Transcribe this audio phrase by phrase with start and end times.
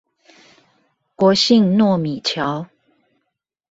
[1.15, 2.65] 國姓糯米橋